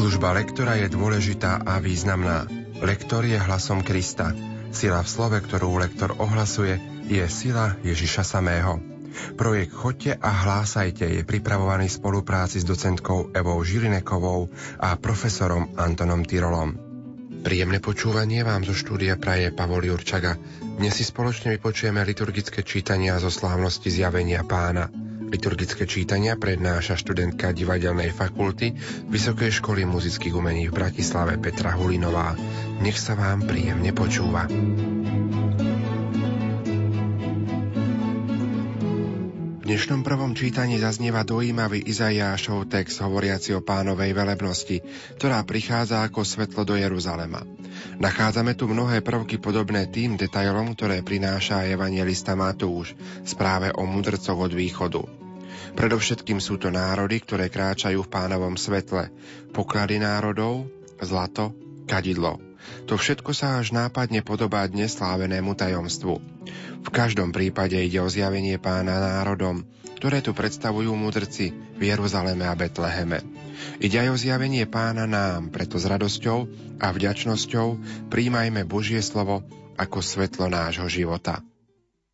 [0.00, 2.48] Služba lektora je dôležitá a významná.
[2.80, 4.32] Lektor je hlasom Krista.
[4.72, 8.80] Sila v slove, ktorú lektor ohlasuje, je sila Ježiša samého.
[9.36, 14.48] Projekt Chodte a hlásajte je pripravovaný v spolupráci s docentkou Evou Žilinekovou
[14.80, 16.80] a profesorom Antonom Tyrolom.
[17.44, 20.40] Príjemné počúvanie vám zo štúdia praje Pavol Jurčaga.
[20.80, 24.88] Dnes si spoločne vypočujeme liturgické čítania zo slávnosti zjavenia pána.
[25.30, 28.74] Liturgické čítania prednáša študentka divadelnej fakulty
[29.06, 32.34] Vysokej školy muzických umení v Bratislave Petra Hulinová.
[32.82, 34.50] Nech sa vám príjemne počúva.
[39.70, 44.82] Dnešnom prvom čítaní zaznieva dojímavý Izajášov text hovoriaci o pánovej velebnosti,
[45.14, 47.46] ktorá prichádza ako svetlo do Jeruzalema.
[48.02, 54.50] Nachádzame tu mnohé prvky podobné tým detailom, ktoré prináša evangelista Matúš, správe o mudrcoch od
[54.50, 55.06] východu.
[55.78, 59.14] Predovšetkým sú to národy, ktoré kráčajú v pánovom svetle,
[59.54, 60.66] poklady národov,
[60.98, 61.54] zlato,
[61.86, 62.49] kadidlo.
[62.88, 66.14] To všetko sa až nápadne podobá dnes slávenému tajomstvu.
[66.80, 69.68] V každom prípade ide o zjavenie pána národom,
[70.00, 73.20] ktoré tu predstavujú mudrci v Jeruzaleme a Betleheme.
[73.84, 76.48] Ide aj o zjavenie pána nám, preto s radosťou
[76.80, 77.66] a vďačnosťou
[78.08, 79.44] príjmajme Božie slovo
[79.76, 81.44] ako svetlo nášho života.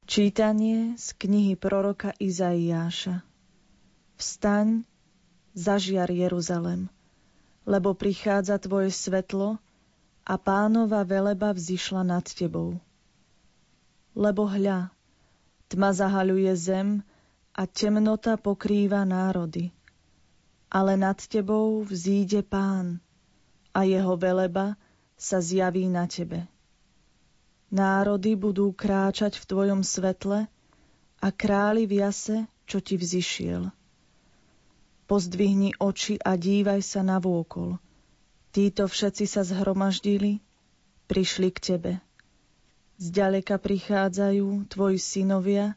[0.06, 3.26] Čítanie z knihy proroka Izaiáša
[4.16, 4.86] Vstaň,
[5.52, 6.88] zažiar Jeruzalem,
[7.68, 9.60] lebo prichádza tvoje svetlo
[10.26, 12.82] a pánova veleba vzýšla nad tebou.
[14.18, 14.90] Lebo hľa,
[15.70, 16.88] tma zahaľuje zem
[17.54, 19.70] a temnota pokrýva národy.
[20.66, 22.98] Ale nad tebou vzíde pán
[23.70, 24.74] a jeho veleba
[25.14, 26.50] sa zjaví na tebe.
[27.70, 30.50] Národy budú kráčať v tvojom svetle
[31.22, 33.70] a králi v jase, čo ti vzýšiel.
[35.06, 37.78] Pozdvihni oči a dívaj sa na vôkol.
[38.56, 40.40] Títo všetci sa zhromaždili,
[41.12, 41.92] prišli k tebe.
[42.96, 45.76] Zďaleka prichádzajú tvoji synovia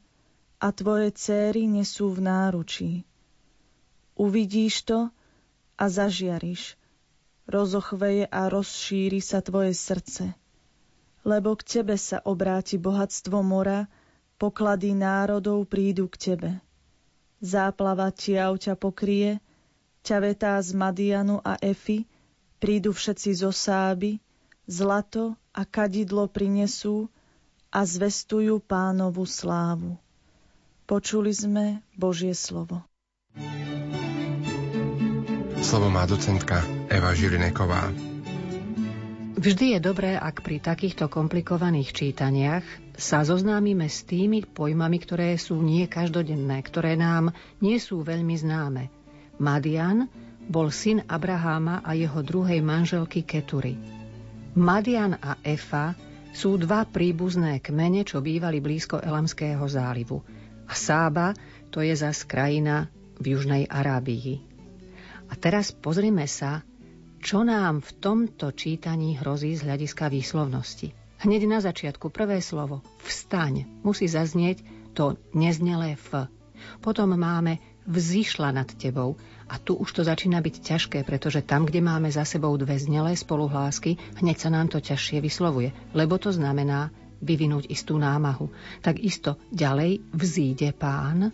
[0.64, 2.92] a tvoje céry nesú v náručí.
[4.16, 5.12] Uvidíš to
[5.76, 6.80] a zažiariš.
[7.52, 10.32] Rozochveje a rozšíri sa tvoje srdce.
[11.28, 13.92] Lebo k tebe sa obráti bohatstvo mora,
[14.40, 16.52] poklady národov prídu k tebe
[17.40, 19.40] záplava tiav ťa pokrie,
[20.04, 22.04] ťavetá z Madianu a Efy,
[22.60, 24.20] prídu všetci zo Sáby,
[24.68, 27.08] zlato a kadidlo prinesú
[27.72, 29.98] a zvestujú pánovu slávu.
[30.86, 32.84] Počuli sme Božie slovo.
[35.60, 37.94] Slovo má docentka Eva Žilineková.
[39.40, 42.66] Vždy je dobré, ak pri takýchto komplikovaných čítaniach
[43.00, 47.32] sa zoznámime s tými pojmami, ktoré sú nie každodenné, ktoré nám
[47.64, 48.92] nie sú veľmi známe.
[49.40, 50.12] Madian
[50.50, 53.78] bol syn Abraháma a jeho druhej manželky Ketury.
[54.58, 55.94] Madian a Efa
[56.34, 60.26] sú dva príbuzné kmene, čo bývali blízko Elamského zálivu.
[60.66, 61.38] A Sába
[61.70, 62.90] to je zas krajina
[63.22, 64.42] v Južnej Arábii.
[65.30, 66.66] A teraz pozrime sa,
[67.22, 70.98] čo nám v tomto čítaní hrozí z hľadiska výslovnosti.
[71.20, 74.66] Hneď na začiatku prvé slovo vstaň musí zaznieť
[74.98, 76.26] to neznelé F.
[76.80, 81.82] Potom máme vzýšla nad tebou a tu už to začína byť ťažké, pretože tam, kde
[81.82, 86.94] máme za sebou dve znelé spoluhlásky, hneď sa nám to ťažšie vyslovuje, lebo to znamená
[87.20, 88.48] vyvinúť istú námahu.
[88.80, 91.34] Takisto ďalej vzíde pán,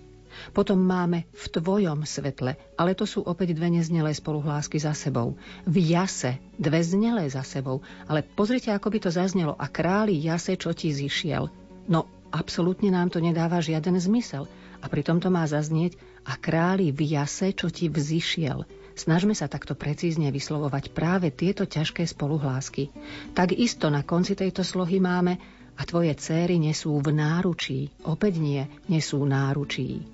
[0.52, 5.40] potom máme v tvojom svetle, ale to sú opäť dve neznelé spoluhlásky za sebou.
[5.64, 9.56] V jase, dve znelé za sebou, ale pozrite, ako by to zaznelo.
[9.56, 11.48] A králi jase, čo ti zišiel.
[11.88, 14.44] No, absolútne nám to nedáva žiaden zmysel.
[14.86, 15.98] A pritom to má zaznieť
[16.30, 18.70] a králi v jase, čo ti vzýšiel.
[18.94, 22.94] Snažme sa takto precízne vyslovovať práve tieto ťažké spoluhlásky.
[23.34, 25.42] Takisto na konci tejto slohy máme
[25.76, 27.92] a tvoje céry nesú v náručí.
[28.06, 30.06] Opäť nie, nesú náručí.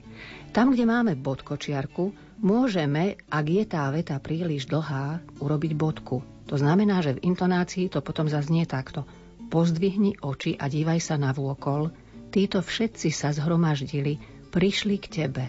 [0.56, 6.24] Tam, kde máme bod kočiarku, môžeme, ak je tá veta príliš dlhá, urobiť bodku.
[6.50, 9.06] To znamená, že v intonácii to potom zaznie takto.
[9.52, 11.92] Pozdvihni oči a dívaj sa na vôkol.
[12.32, 15.44] Títo všetci sa zhromaždili, prišli k tebe.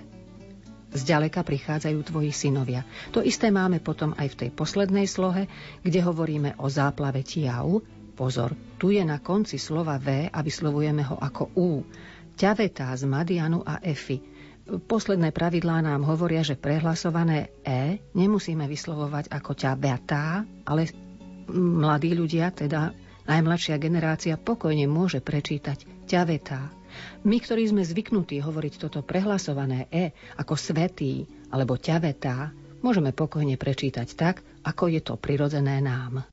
[0.93, 2.85] Zďaleka prichádzajú tvoji synovia.
[3.11, 5.49] To isté máme potom aj v tej poslednej slohe,
[5.81, 7.81] kde hovoríme o záplave tiau.
[8.13, 11.71] Pozor, tu je na konci slova V a vyslovujeme ho ako U.
[12.37, 14.21] Ťavetá z Madianu a Efy.
[14.63, 20.93] Posledné pravidlá nám hovoria, že prehlasované E nemusíme vyslovovať ako ťa beatá, ale
[21.51, 22.93] mladí ľudia, teda
[23.25, 26.82] najmladšia generácia, pokojne môže prečítať ťavetá.
[27.23, 32.51] My, ktorí sme zvyknutí hovoriť toto prehlasované E ako svetý alebo ťavetá,
[32.83, 36.27] môžeme pokojne prečítať tak, ako je to prirodzené nám.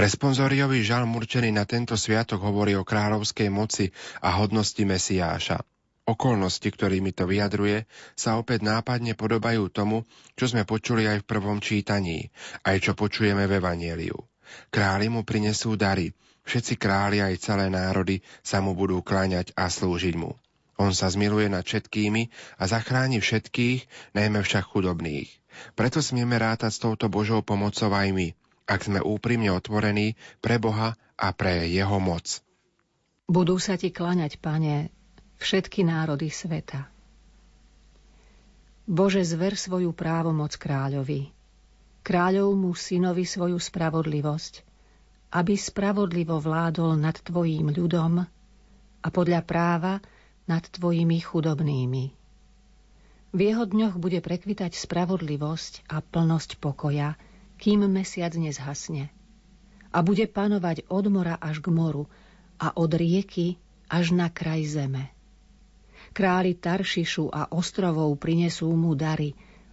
[0.00, 3.92] Responsoriový žalm určený na tento sviatok hovorí o kráľovskej moci
[4.24, 5.60] a hodnosti Mesiáša.
[6.08, 7.84] Okolnosti, ktorými to vyjadruje,
[8.16, 12.32] sa opäť nápadne podobajú tomu, čo sme počuli aj v prvom čítaní,
[12.64, 14.18] aj čo počujeme v Evanieliu.
[14.74, 16.10] Králi mu prinesú dary,
[16.48, 20.34] všetci králi aj celé národy sa mu budú kláňať a slúžiť mu.
[20.80, 23.84] On sa zmiluje nad všetkými a zachráni všetkých,
[24.16, 25.28] najmä však chudobných.
[25.76, 28.32] Preto smieme rátať s touto Božou pomocou aj my,
[28.64, 32.40] ak sme úprimne otvorení pre Boha a pre Jeho moc.
[33.28, 34.88] Budú sa ti klaňať, pane,
[35.40, 36.86] všetky národy sveta.
[38.84, 41.32] Bože, zver svoju právomoc kráľovi,
[42.04, 44.54] kráľovmu synovi svoju spravodlivosť,
[45.30, 48.26] aby spravodlivo vládol nad tvojím ľudom
[49.00, 50.02] a podľa práva
[50.44, 52.04] nad tvojimi chudobnými.
[53.30, 57.14] V jeho dňoch bude prekvitať spravodlivosť a plnosť pokoja,
[57.62, 59.06] kým mesiac nezhasne.
[59.94, 62.10] A bude panovať od mora až k moru
[62.58, 63.54] a od rieky
[63.86, 65.14] až na kraj zeme.
[66.10, 69.30] Králi Taršišu a ostrovov prinesú mu dary,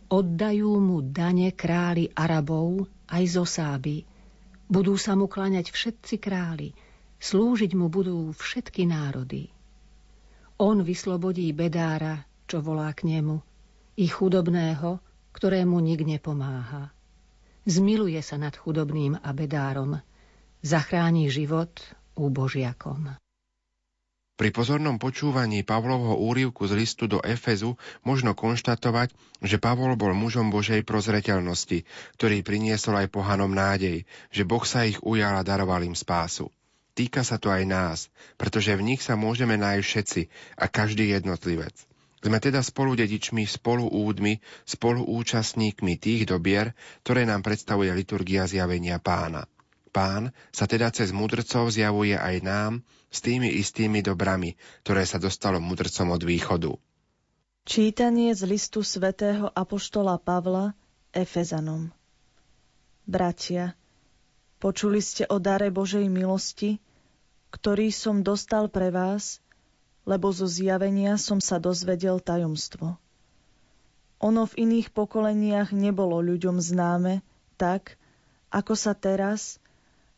[0.07, 4.05] oddajú mu dane králi Arabov aj zo Sáby.
[4.69, 6.77] Budú sa mu kláňať všetci králi,
[7.17, 9.49] slúžiť mu budú všetky národy.
[10.57, 13.37] On vyslobodí bedára, čo volá k nemu,
[13.97, 15.01] i chudobného,
[15.33, 16.89] ktorému nik nepomáha.
[17.67, 19.99] Zmiluje sa nad chudobným a bedárom.
[20.63, 21.73] Zachráni život
[22.17, 23.26] úbožiakom.
[24.37, 27.73] Pri pozornom počúvaní Pavlovho úrivku z listu do Efezu
[28.05, 29.09] možno konštatovať,
[29.41, 31.81] že Pavol bol mužom Božej prozreteľnosti,
[32.21, 36.53] ktorý priniesol aj pohanom nádej, že Boh sa ich ujal a daroval im spásu.
[36.93, 37.99] Týka sa to aj nás,
[38.37, 40.21] pretože v nich sa môžeme nájsť všetci
[40.61, 41.73] a každý jednotlivec.
[42.21, 44.37] Sme teda spolu dedičmi, spolu údmi,
[44.69, 49.49] spolu účastníkmi tých dobier, ktoré nám predstavuje liturgia zjavenia pána.
[49.89, 55.57] Pán sa teda cez mudrcov zjavuje aj nám s tými istými dobrami, ktoré sa dostalo
[55.63, 56.71] mudrcom od východu.
[57.67, 60.71] Čítanie z listu svätého Apoštola Pavla
[61.11, 61.91] Efezanom
[63.07, 63.75] Bratia,
[64.59, 66.79] počuli ste o dare Božej milosti,
[67.51, 69.37] ktorý som dostal pre vás–
[70.07, 72.95] lebo zo zjavenia som sa dozvedel tajomstvo.
[74.23, 77.19] Ono v iných pokoleniach nebolo ľuďom známe
[77.59, 77.99] tak,
[78.47, 79.59] ako sa teraz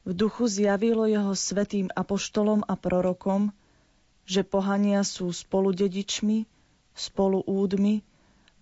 [0.10, 3.54] v duchu zjavilo jeho svetým apoštolom a prorokom,
[4.26, 6.50] že pohania sú spoludedičmi,
[6.98, 8.02] spoluúdmi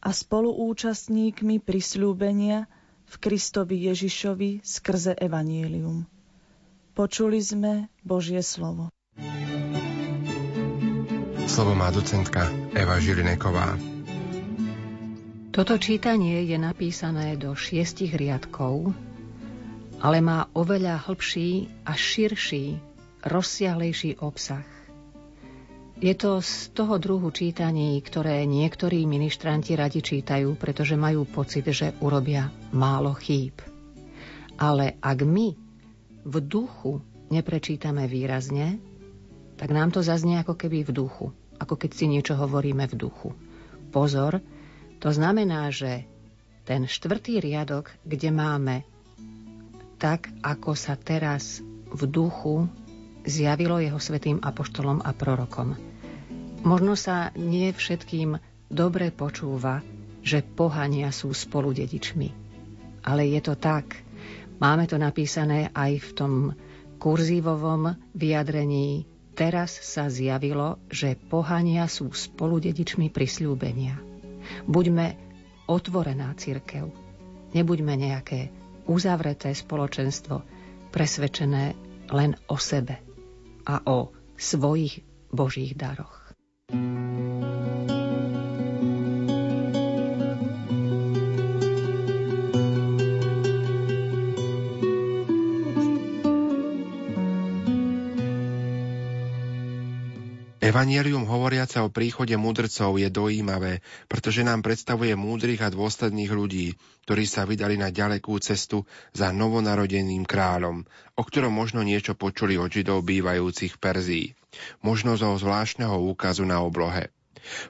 [0.03, 2.67] a spoluúčastníkmi prisľúbenia
[3.07, 6.03] v Kristovi Ježišovi skrze Evanielium.
[6.91, 8.91] Počuli sme Božie slovo.
[11.47, 13.79] Slovo má docentka Eva Žilineková.
[15.55, 18.91] Toto čítanie je napísané do šiestich riadkov,
[20.01, 22.77] ale má oveľa hlbší a širší,
[23.25, 24.65] rozsiahlejší obsah.
[25.97, 31.97] Je to z toho druhu čítaní, ktoré niektorí ministranti radi čítajú, pretože majú pocit, že
[32.05, 33.57] urobia málo chýb.
[34.61, 35.57] Ale ak my
[36.21, 37.01] v duchu
[37.33, 38.77] neprečítame výrazne,
[39.57, 41.27] tak nám to zaznie ako keby v duchu
[41.57, 43.29] ako keď si niečo hovoríme v duchu.
[43.89, 44.39] Pozor,
[45.01, 46.05] to znamená, že
[46.63, 48.75] ten štvrtý riadok, kde máme
[49.97, 52.69] tak, ako sa teraz v duchu
[53.27, 55.75] zjavilo jeho svetým apoštolom a prorokom.
[56.63, 58.37] Možno sa nie všetkým
[58.71, 59.83] dobre počúva,
[60.23, 62.29] že pohania sú spolu dedičmi.
[63.03, 64.03] Ale je to tak.
[64.57, 66.33] Máme to napísané aj v tom
[66.97, 69.05] kurzívovom vyjadrení
[69.37, 74.01] Teraz sa zjavilo, že pohania sú spoludedičmi prisľúbenia.
[74.65, 75.13] Buďme
[75.69, 76.89] otvorená církev.
[77.53, 78.49] Nebuďme nejaké
[78.87, 80.41] uzavreté spoločenstvo,
[80.89, 81.75] presvedčené
[82.11, 83.03] len o sebe
[83.67, 86.31] a o svojich božích daroch.
[100.67, 103.79] Evangelium hovoriace o príchode mudrcov je dojímavé,
[104.11, 106.75] pretože nám predstavuje múdrych a dôsledných ľudí,
[107.07, 108.83] ktorí sa vydali na ďalekú cestu
[109.15, 110.83] za novonarodeným kráľom,
[111.15, 114.25] o ktorom možno niečo počuli od židov bývajúcich v Perzii,
[114.83, 117.15] možno zo zvláštneho úkazu na oblohe.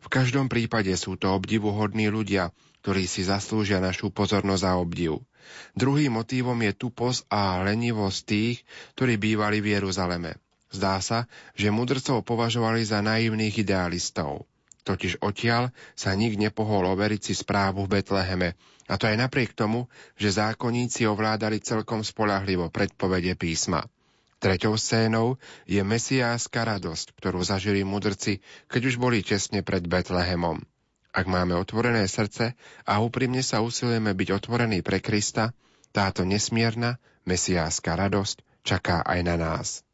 [0.02, 2.50] V každom prípade sú to obdivuhodní ľudia,
[2.82, 5.22] ktorí si zaslúžia našu pozornosť a obdiv.
[5.78, 8.66] Druhým motívom je tupos a lenivosť tých,
[8.98, 10.42] ktorí bývali v Jeruzaleme.
[10.68, 14.48] Zdá sa, že mudrcov považovali za naivných idealistov.
[14.84, 18.56] Totiž odtiaľ sa nik nepohol overiť si správu v Betleheme,
[18.88, 23.84] a to aj napriek tomu, že zákonníci ovládali celkom spolahlivo predpovede písma.
[24.38, 25.36] Treťou scénou
[25.68, 28.40] je mesiáska radosť, ktorú zažili mudrci,
[28.72, 30.64] keď už boli tesne pred Betlehemom.
[31.12, 32.54] Ak máme otvorené srdce
[32.86, 35.58] a úprimne sa usilujeme byť otvorení pre Krista,
[35.90, 39.87] táto nesmierna mesiáska radosť čaká aj na nás.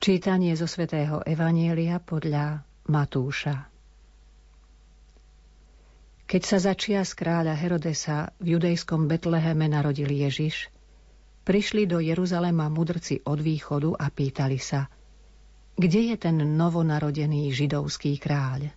[0.00, 3.68] Čítanie zo svätého Evanielia podľa Matúša.
[6.24, 10.72] Keď sa začia z kráľa Herodesa v judejskom Betleheme narodil Ježiš,
[11.44, 14.88] prišli do Jeruzalema mudrci od východu a pýtali sa,
[15.76, 18.72] kde je ten novonarodený židovský kráľ?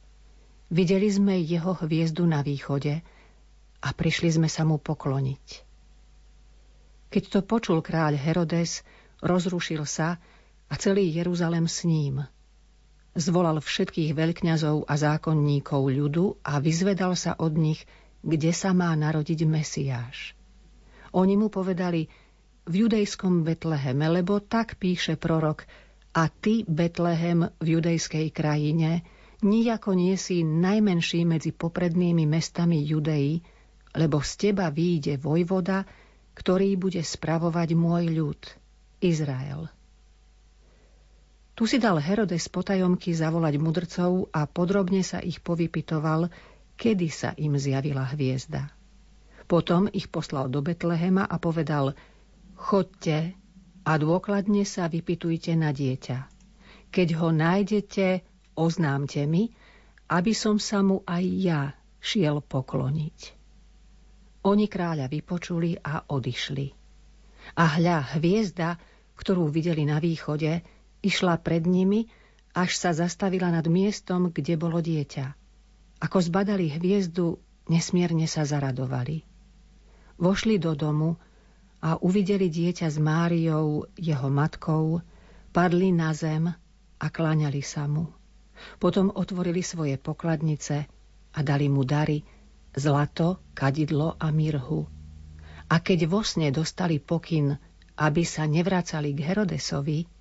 [0.76, 3.00] Videli sme jeho hviezdu na východe
[3.80, 5.46] a prišli sme sa mu pokloniť.
[7.16, 8.84] Keď to počul kráľ Herodes,
[9.24, 10.20] rozrušil sa
[10.74, 12.26] a celý Jeruzalem s ním–
[13.14, 17.86] Zvolal všetkých veľkňazov a zákonníkov ľudu a vyzvedal sa od nich,
[18.26, 20.34] kde sa má narodiť Mesiáš.
[21.14, 22.10] Oni mu povedali,
[22.66, 25.70] v judejskom Betleheme, lebo tak píše prorok,
[26.18, 29.06] a ty, Betlehem, v judejskej krajine,
[29.46, 33.46] nijako nie si najmenší medzi poprednými mestami Judei,
[33.94, 35.86] lebo z teba výjde vojvoda,
[36.34, 38.42] ktorý bude spravovať môj ľud,
[39.06, 39.70] Izrael.
[41.54, 46.34] Tu si dal Herodes potajomky zavolať mudrcov a podrobne sa ich povypitoval,
[46.74, 48.74] kedy sa im zjavila hviezda.
[49.46, 51.94] Potom ich poslal do Betlehema a povedal
[52.58, 53.38] Chodte
[53.86, 56.18] a dôkladne sa vypitujte na dieťa.
[56.90, 58.26] Keď ho nájdete,
[58.58, 59.54] oznámte mi,
[60.10, 61.62] aby som sa mu aj ja
[62.02, 63.20] šiel pokloniť.
[64.44, 66.68] Oni kráľa vypočuli a odišli.
[67.56, 68.76] A hľa hviezda,
[69.16, 70.64] ktorú videli na východe,
[71.04, 72.08] Išla pred nimi,
[72.56, 75.36] až sa zastavila nad miestom, kde bolo dieťa.
[76.00, 79.28] Ako zbadali hviezdu, nesmierne sa zaradovali.
[80.16, 81.20] Vošli do domu
[81.84, 85.04] a uvideli dieťa s Máriou, jeho matkou,
[85.52, 86.48] padli na zem
[87.00, 88.08] a kláňali sa mu.
[88.80, 90.88] Potom otvorili svoje pokladnice
[91.34, 92.24] a dali mu dary,
[92.72, 94.88] zlato, kadidlo a mirhu.
[95.68, 97.58] A keď vo sne dostali pokyn,
[97.98, 100.13] aby sa nevracali k Herodesovi,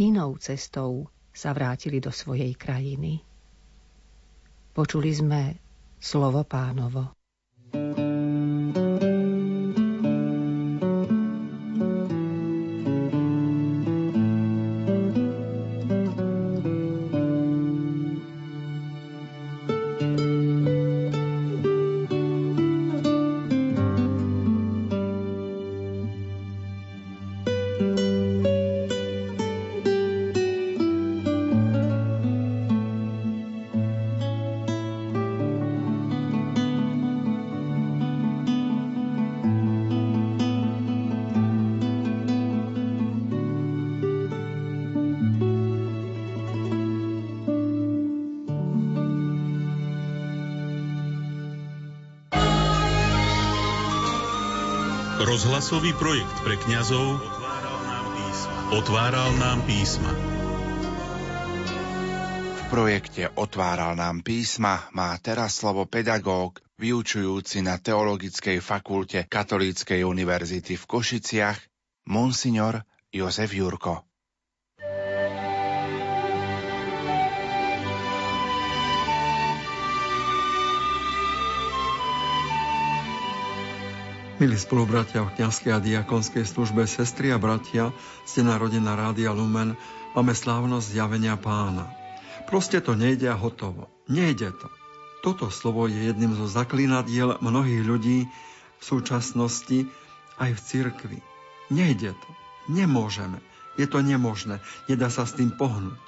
[0.00, 3.20] inou cestou sa vrátili do svojej krajiny.
[4.72, 5.60] Počuli sme
[6.00, 7.19] slovo pánovo.
[55.70, 57.22] Rozhlasový projekt pre kňazov
[58.74, 60.10] Otváral nám písma.
[62.58, 70.74] V projekte Otváral nám písma má teraz slovo pedagóg, vyučujúci na Teologickej fakulte Katolíckej univerzity
[70.74, 71.62] v Košiciach,
[72.10, 72.82] monsignor
[73.14, 74.09] Jozef Jurko.
[84.40, 87.92] Milí spolubratia v kniazkej a diakonskej službe, sestry a bratia,
[88.24, 89.76] ste narodená Rádia Lumen,
[90.16, 91.92] máme slávnosť zjavenia pána.
[92.48, 93.92] Proste to nejde a hotovo.
[94.08, 94.72] Nejde to.
[95.20, 98.24] Toto slovo je jedným zo zaklinadiel mnohých ľudí
[98.80, 99.84] v súčasnosti
[100.40, 101.18] aj v cirkvi.
[101.68, 102.30] Nejde to.
[102.72, 103.44] Nemôžeme.
[103.76, 104.64] Je to nemožné.
[104.88, 106.00] Nedá sa s tým pohnúť.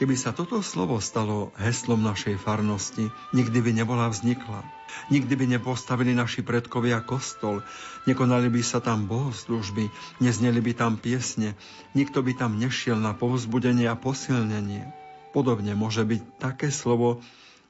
[0.00, 4.64] Keby sa toto slovo stalo heslom našej farnosti, nikdy by nebola vznikla.
[5.12, 7.60] Nikdy by nepostavili naši predkovia kostol,
[8.08, 9.92] nekonali by sa tam bohoslužby,
[10.24, 11.52] nezneli by tam piesne,
[11.92, 14.88] nikto by tam nešiel na povzbudenie a posilnenie.
[15.36, 17.20] Podobne môže byť také slovo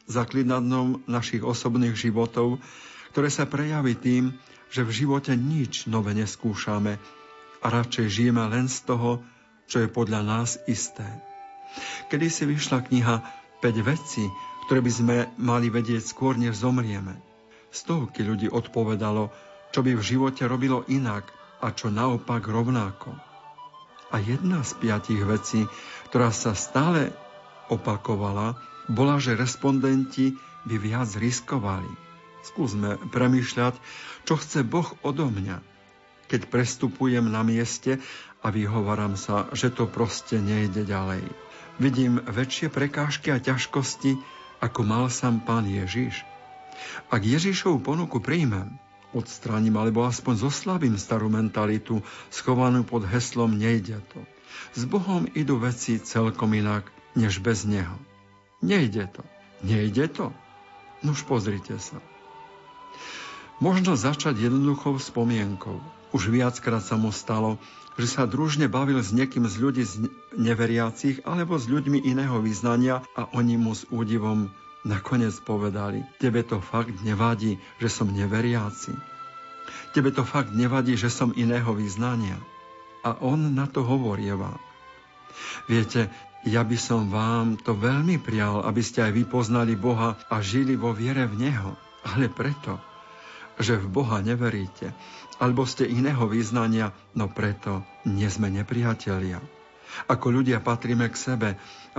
[0.07, 2.63] zaklinadnom našich osobných životov,
[3.11, 4.39] ktoré sa prejaví tým,
[4.71, 6.95] že v živote nič nové neskúšame
[7.59, 9.19] a radšej žijeme len z toho,
[9.67, 11.30] čo je podľa nás isté.
[12.11, 13.17] Kedy si vyšla kniha
[13.63, 14.25] 5 vecí,
[14.67, 17.19] ktoré by sme mali vedieť skôr, než zomrieme.
[17.71, 19.31] Stovky ľudí odpovedalo,
[19.71, 21.31] čo by v živote robilo inak
[21.63, 23.15] a čo naopak rovnako.
[24.11, 25.71] A jedna z piatich vecí,
[26.11, 27.15] ktorá sa stále
[27.71, 28.59] opakovala,
[28.91, 30.35] bola, že respondenti
[30.67, 31.91] by viac riskovali.
[32.43, 33.79] Skúsme premýšľať,
[34.27, 35.63] čo chce Boh odo mňa,
[36.27, 38.03] keď prestupujem na mieste
[38.43, 41.23] a vyhovaram sa, že to proste nejde ďalej.
[41.81, 44.21] Vidím väčšie prekážky a ťažkosti,
[44.61, 46.29] ako mal sám pán Ježiš.
[47.09, 48.77] Ak Ježišovu ponuku príjmem,
[49.17, 54.21] odstránim alebo aspoň zoslabím starú mentalitu schovanú pod heslom nejde to.
[54.77, 56.85] S Bohom idú veci celkom inak,
[57.17, 57.97] než bez Neho.
[58.61, 59.25] Nejde to.
[59.65, 60.37] Nejde to?
[61.01, 61.97] Nuž pozrite sa.
[63.57, 65.81] Možno začať jednoduchou spomienkou.
[66.11, 67.61] Už viackrát sa mu stalo,
[67.99, 73.05] že sa družne bavil s niekým z ľudí z neveriacich alebo s ľuďmi iného vyznania
[73.15, 74.51] a oni mu s údivom
[74.81, 78.97] Nakoniec povedali, tebe to fakt nevadí, že som neveriaci.
[79.93, 82.41] Tebe to fakt nevadí, že som iného vyznania.
[83.05, 84.57] A on na to hovorieva.
[85.69, 86.09] Viete,
[86.49, 90.81] ja by som vám to veľmi prial, aby ste aj vy poznali Boha a žili
[90.81, 91.77] vo viere v Neho.
[92.01, 92.81] Ale preto,
[93.61, 94.97] že v Boha neveríte,
[95.41, 99.41] alebo ste iného význania, no preto nie sme nepriatelia.
[100.07, 101.49] Ako ľudia patríme k sebe.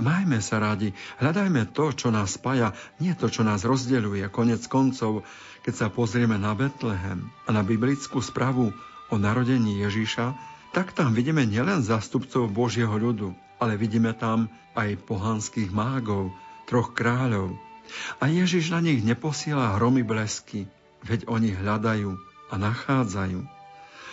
[0.00, 2.72] Majme sa radi, hľadajme to, čo nás spája,
[3.02, 4.24] nie to, čo nás rozdeľuje.
[4.32, 5.28] Konec koncov,
[5.60, 8.72] keď sa pozrieme na Betlehem a na biblickú spravu
[9.12, 10.32] o narodení Ježíša,
[10.72, 16.32] tak tam vidíme nielen zástupcov Božieho ľudu, ale vidíme tam aj pohanských mágov,
[16.64, 17.52] troch kráľov.
[18.24, 20.64] A Ježiš na nich neposiela hromy blesky,
[21.04, 23.40] veď oni hľadajú a nachádzajú.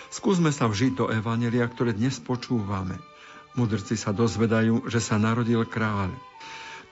[0.09, 2.95] Skúsme sa vžiť do Evanelia, ktoré dnes počúvame.
[3.59, 6.15] Mudrci sa dozvedajú, že sa narodil kráľ.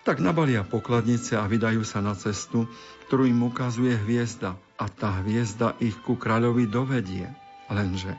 [0.03, 2.67] Tak nabalia pokladnice a vydajú sa na cestu,
[3.07, 7.31] ktorú im ukazuje hviezda a tá hviezda ich ku kráľovi dovedie.
[7.71, 8.15] Lenže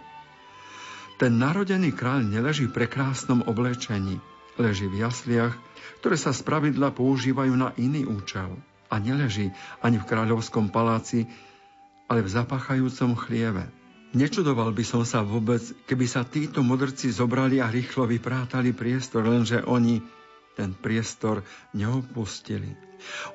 [1.18, 4.22] ten narodený kráľ neleží v prekrásnom oblečení,
[4.54, 5.50] leží v jasliach,
[5.98, 8.54] ktoré sa spravidla používajú na iný účel
[8.86, 9.50] a neleží
[9.82, 11.26] ani v kráľovskom paláci,
[12.08, 13.68] ale v zapachajúcom chlieve.
[14.16, 19.60] Nečudoval by som sa vôbec, keby sa títo modrci zobrali a rýchlo vyprátali priestor, lenže
[19.68, 20.00] oni
[20.56, 21.44] ten priestor
[21.76, 22.72] neopustili.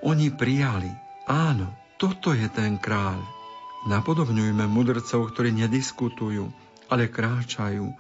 [0.02, 0.90] Oni prijali.
[1.30, 3.22] Áno, toto je ten kráľ.
[3.88, 6.50] Napodobňujme mudrcov, ktorí nediskutujú,
[6.90, 7.94] ale kráčajú.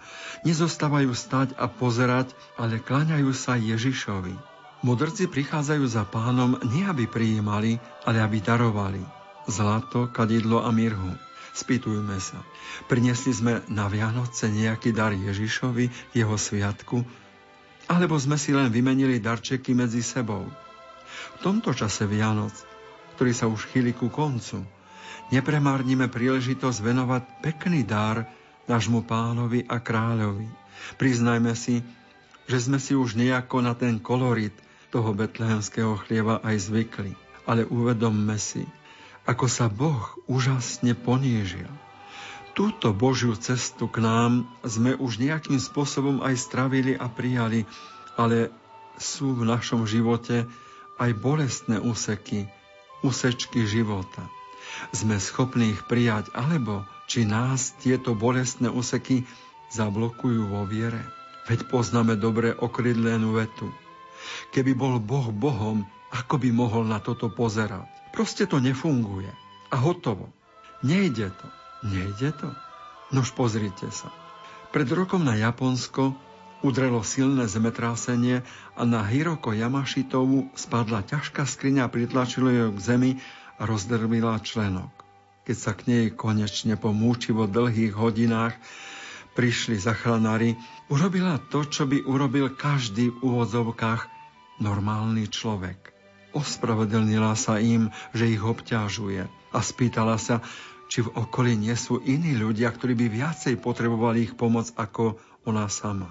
[0.44, 4.36] Nezostávajú stať a pozerať, ale klaňajú sa Ježišovi.
[4.84, 9.23] Mudrci prichádzajú za pánom nie aby prijímali, ale aby darovali.
[9.48, 11.14] Zlato, kadidlo a mirhu.
[11.54, 12.42] Spýtujme sa,
[12.90, 17.06] priniesli sme na Vianoce nejaký dar Ježišovi, jeho sviatku,
[17.86, 20.50] alebo sme si len vymenili darčeky medzi sebou.
[21.38, 22.56] V tomto čase Vianoc,
[23.14, 24.66] ktorý sa už chýli ku koncu,
[25.30, 28.26] nepremárnime príležitosť venovať pekný dar
[28.66, 30.50] nášmu pánovi a kráľovi.
[30.98, 31.86] Priznajme si,
[32.50, 34.56] že sme si už nejako na ten kolorit
[34.90, 37.14] toho betlehemského chlieva aj zvykli.
[37.44, 38.64] Ale uvedomme si,
[39.24, 41.70] ako sa Boh úžasne ponížil.
[42.54, 47.66] Túto Božiu cestu k nám sme už nejakým spôsobom aj stravili a prijali,
[48.14, 48.54] ale
[49.02, 50.46] sú v našom živote
[51.02, 52.46] aj bolestné úseky,
[53.02, 54.22] úsečky života.
[54.94, 59.26] Sme schopní ich prijať, alebo či nás tieto bolestné úseky
[59.74, 61.02] zablokujú vo viere.
[61.50, 63.68] Veď poznáme dobre okrydlenú vetu.
[64.54, 65.84] Keby bol Boh Bohom,
[66.14, 68.03] ako by mohol na toto pozerať?
[68.14, 69.34] Proste to nefunguje.
[69.74, 70.30] A hotovo.
[70.86, 71.48] Nejde to.
[71.82, 72.54] Nejde to?
[73.10, 74.14] Nož pozrite sa.
[74.70, 76.14] Pred rokom na Japonsko
[76.62, 78.46] udrelo silné zemetrásenie
[78.78, 83.12] a na Hiroko Yamashitovu spadla ťažká skriňa pritlačilo ju k zemi
[83.58, 84.90] a rozdrvila členok.
[85.44, 88.56] Keď sa k nej konečne po múčivo dlhých hodinách
[89.36, 90.56] prišli zachranári,
[90.88, 94.08] urobila to, čo by urobil každý v úvodzovkách
[94.64, 95.93] normálny človek.
[96.34, 100.42] Ospravedlnila sa im, že ich obťažuje a spýtala sa,
[100.90, 105.66] či v okolí nie sú iní ľudia, ktorí by viacej potrebovali ich pomoc ako ona
[105.70, 106.10] sama.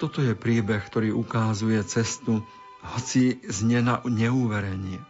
[0.00, 2.44] Toto je príbeh, ktorý ukázuje cestu,
[2.84, 5.00] hoci znie na neuverenie.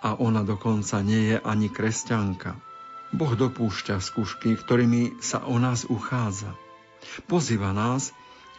[0.00, 2.56] A ona dokonca nie je ani kresťanka.
[3.12, 6.54] Boh dopúšťa skúšky, ktorými sa o nás uchádza.
[7.26, 8.12] Pozýva nás,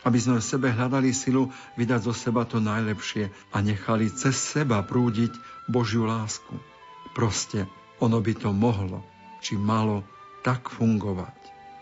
[0.08, 4.80] aby sme v sebe hľadali silu vydať zo seba to najlepšie a nechali cez seba
[4.84, 5.36] prúdiť
[5.68, 6.56] Božiu lásku.
[7.12, 7.68] Proste
[8.00, 9.04] ono by to mohlo,
[9.44, 10.08] či malo
[10.46, 11.36] tak fungovať.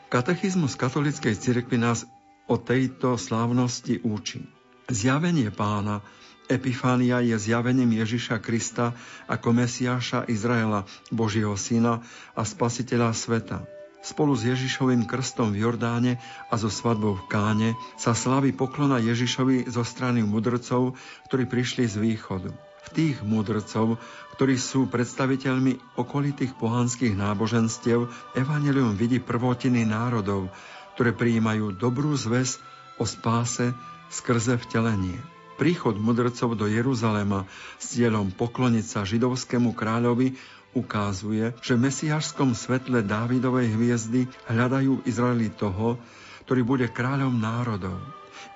[0.08, 2.08] Katechizmus katolíckej cirkvi nás
[2.48, 4.48] o tejto slávnosti učí.
[4.88, 6.00] Zjavenie pána
[6.48, 8.96] Epifánia je zjavením Ježiša Krista
[9.28, 12.00] ako Mesiáša Izraela, Božieho syna
[12.40, 13.68] a spasiteľa sveta.
[14.08, 16.16] Spolu s Ježišovým krstom v Jordáne
[16.48, 20.96] a so svadbou v Káne sa slaví poklona Ježišovi zo strany mudrcov,
[21.28, 22.56] ktorí prišli z východu.
[22.56, 24.00] V tých mudrcov,
[24.40, 30.48] ktorí sú predstaviteľmi okolitých pohanských náboženstiev, Evangelium vidí prvotiny národov,
[30.96, 32.64] ktoré prijímajú dobrú zväz
[32.96, 33.76] o spáse
[34.08, 35.20] skrze vtelenie.
[35.60, 37.44] Príchod mudrcov do Jeruzalema
[37.76, 40.38] s cieľom pokloniť sa židovskému kráľovi
[40.76, 46.00] ukazuje, že v mesiašskom svetle Dávidovej hviezdy hľadajú Izraeli toho,
[46.48, 48.00] ktorý bude kráľom národov.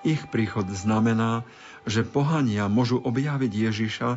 [0.01, 1.45] Ich príchod znamená,
[1.85, 4.09] že pohania môžu objaviť Ježiša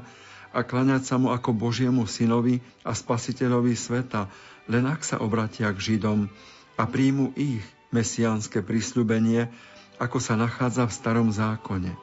[0.54, 4.30] a klaňať sa mu ako Božiemu synovi a spasiteľovi sveta,
[4.70, 6.30] len ak sa obratia k Židom
[6.78, 9.50] a príjmu ich mesiánske prísľubenie,
[9.98, 11.94] ako sa nachádza v starom zákone.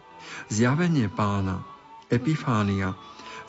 [0.47, 1.63] Zjavenie pána,
[2.11, 2.95] Epifánia,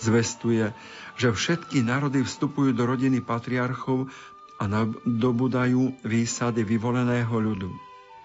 [0.03, 0.75] zvestuje,
[1.15, 4.11] že všetky národy vstupujú do rodiny patriarchov
[4.59, 4.67] a
[5.07, 7.71] dobudajú výsady vyvoleného ľudu.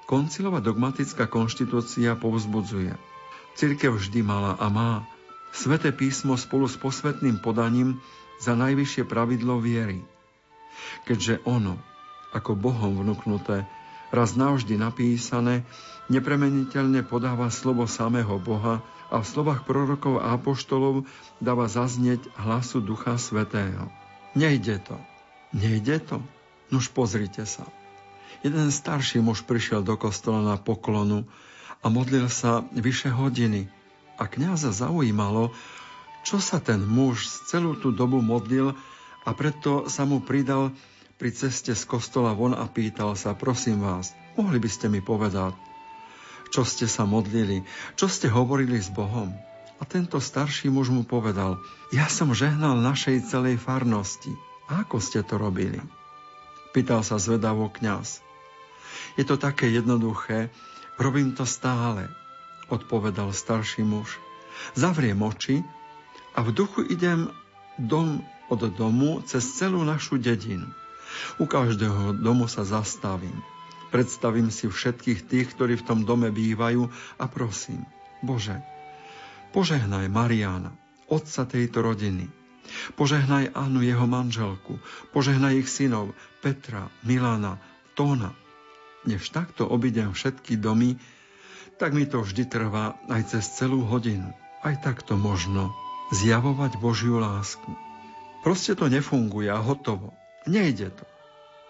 [0.09, 2.95] Koncilová dogmatická konštitúcia povzbudzuje.
[3.57, 5.05] Církev vždy mala a má
[5.57, 7.97] Sveté písmo spolu s posvetným podaním
[8.37, 10.03] za najvyššie pravidlo viery.
[11.09, 11.79] Keďže ono,
[12.35, 13.65] ako Bohom vnúknuté,
[14.13, 15.65] raz navždy napísané,
[16.13, 21.07] nepremeniteľne podáva slovo samého Boha a v slovách prorokov a apoštolov
[21.39, 23.87] dáva zaznieť hlasu Ducha Svetého.
[24.35, 24.97] Nejde to.
[25.55, 26.19] Nejde to?
[26.67, 27.63] Nož pozrite sa.
[28.43, 31.25] Jeden starší muž prišiel do kostola na poklonu
[31.81, 33.71] a modlil sa vyše hodiny.
[34.17, 35.55] A kňaza zaujímalo,
[36.27, 38.75] čo sa ten muž celú tú dobu modlil
[39.23, 40.75] a preto sa mu pridal
[41.17, 45.57] pri ceste z kostola von a pýtal sa, prosím vás, mohli by ste mi povedať,
[46.49, 47.63] čo ste sa modlili,
[47.99, 49.31] čo ste hovorili s Bohom.
[49.77, 51.61] A tento starší muž mu povedal,
[51.93, 54.33] ja som žehnal našej celej farnosti.
[54.67, 55.79] A ako ste to robili?
[56.73, 58.25] Pýtal sa zvedavo kňaz.
[59.15, 60.49] Je to také jednoduché,
[60.97, 62.09] robím to stále,
[62.67, 64.17] odpovedal starší muž.
[64.73, 65.61] Zavriem oči
[66.33, 67.29] a v duchu idem
[67.77, 70.67] dom od domu cez celú našu dedinu.
[71.37, 73.56] U každého domu sa zastavím.
[73.87, 77.87] Predstavím si všetkých tých, ktorí v tom dome bývajú a prosím,
[78.19, 78.59] Bože,
[79.55, 80.75] požehnaj Mariana,
[81.07, 82.27] otca tejto rodiny.
[82.99, 84.83] Požehnaj Annu, jeho manželku.
[85.15, 86.11] Požehnaj ich synov
[86.43, 87.63] Petra, Milana,
[87.95, 88.35] Tóna.
[89.07, 90.99] Než takto obidem všetky domy,
[91.79, 94.35] tak mi to vždy trvá aj cez celú hodinu.
[94.67, 95.71] Aj takto možno
[96.11, 97.71] zjavovať Božiu lásku.
[98.43, 100.11] Proste to nefunguje a hotovo.
[100.43, 101.05] Nejde to.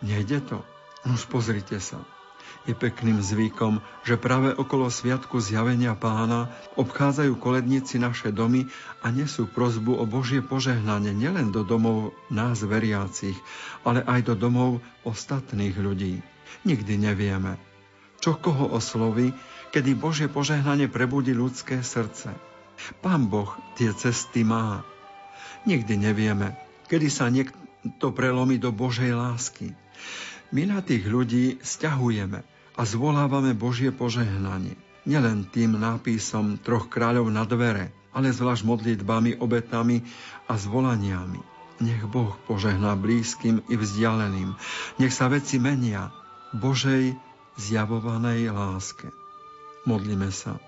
[0.02, 0.66] Nejde to.
[1.06, 2.02] Už pozrite sa.
[2.68, 8.68] Je pekným zvykom, že práve okolo Sviatku zjavenia pána obchádzajú koledníci naše domy
[9.00, 13.40] a nesú prozbu o Božie požehnanie nielen do domov nás veriacich,
[13.88, 16.20] ale aj do domov ostatných ľudí.
[16.68, 17.56] Nikdy nevieme,
[18.20, 19.32] čo koho osloví,
[19.72, 22.36] kedy Božie požehnanie prebudí ľudské srdce.
[23.00, 24.84] Pán Boh tie cesty má.
[25.64, 26.60] Nikdy nevieme,
[26.92, 29.72] kedy sa niekto prelomí do Božej lásky.
[30.56, 32.40] My na tých ľudí stiahujeme
[32.78, 34.80] a zvolávame Božie požehnanie.
[35.08, 40.04] Nielen tým nápisom troch kráľov na dvere, ale zvlášť modlitbami, obetami
[40.48, 41.40] a zvolaniami.
[41.84, 44.56] Nech Boh požehná blízkym i vzdialeným.
[45.00, 46.10] Nech sa veci menia
[46.56, 47.16] Božej
[47.60, 49.12] zjavovanej láske.
[49.86, 50.60] Modlíme sa.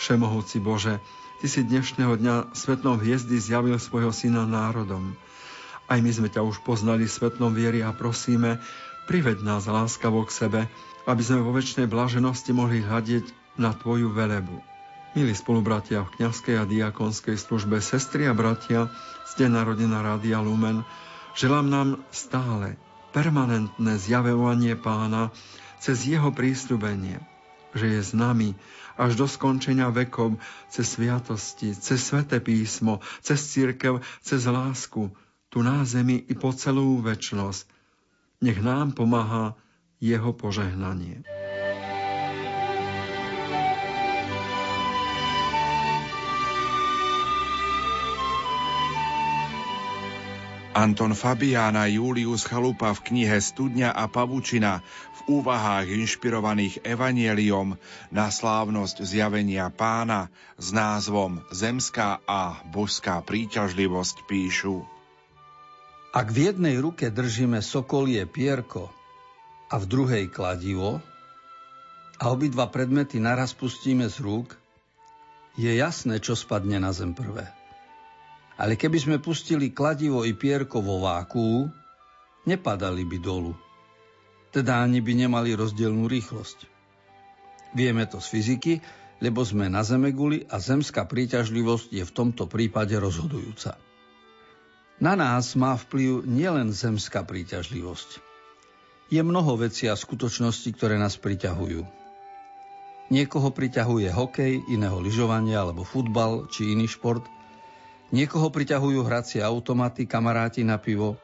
[0.00, 0.98] Všemohúci Bože,
[1.42, 5.18] Ty si dnešného dňa svetlom hviezdy zjavil svojho syna národom.
[5.90, 8.62] Aj my sme ťa už poznali svetlom viery a prosíme,
[9.02, 10.60] Prived nás láskavo k sebe,
[11.10, 14.62] aby sme vo väčšnej blaženosti mohli hľadiť na Tvoju velebu.
[15.12, 18.88] Milí spolubratia v kňazskej a diakonskej službe, sestry a bratia,
[19.28, 20.86] ste narodená Rádia Lumen,
[21.36, 22.80] želám nám stále
[23.12, 25.34] permanentné zjavovanie pána
[25.82, 27.20] cez jeho prísľubenie,
[27.76, 28.56] že je s nami
[28.96, 30.38] až do skončenia vekov,
[30.70, 35.12] cez sviatosti, cez sveté písmo, cez církev, cez lásku,
[35.52, 37.81] tu na zemi i po celú väčnosť,
[38.42, 39.54] nech nám pomáha
[40.02, 41.22] jeho požehnanie.
[50.72, 54.80] Anton Fabián Julius Chalupa v knihe Studňa a pavučina
[55.20, 57.76] v úvahách inšpirovaných evanieliom
[58.08, 64.91] na slávnosť zjavenia pána s názvom Zemská a božská príťažlivosť píšu.
[66.12, 68.92] Ak v jednej ruke držíme sokolie pierko
[69.72, 71.00] a v druhej kladivo
[72.20, 74.60] a obidva predmety naraz pustíme z rúk,
[75.52, 77.44] Je jasné, čo spadne na zem prvé.
[78.56, 81.68] Ale keby sme pustili kladivo i pierko vo váku,
[82.48, 83.52] nepadali by dolu.
[84.48, 86.68] Teda ani by nemali rozdielnú rýchlosť.
[87.76, 88.74] Vieme to z fyziky,
[89.20, 93.91] lebo sme na Zemeguli a zemská príťažlivosť je v tomto prípade rozhodujúca.
[94.98, 98.20] Na nás má vplyv nielen zemská príťažlivosť.
[99.12, 101.84] Je mnoho vecí a skutočností, ktoré nás priťahujú.
[103.12, 107.24] Niekoho priťahuje hokej, iného lyžovanie alebo futbal či iný šport.
[108.12, 111.20] Niekoho priťahujú hracie automaty, kamaráti na pivo,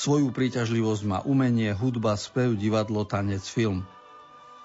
[0.00, 3.84] Svoju príťažlivosť má umenie, hudba, spev, divadlo, tanec, film.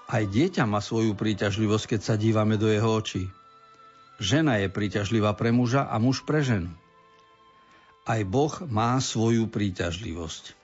[0.06, 3.28] Aj dieťa má svoju príťažlivosť, keď sa dívame do jeho očí.
[4.22, 6.72] Žena je príťažlivá pre muža a muž pre ženu.
[8.06, 10.54] Aj Boh má svoju príťažlivosť.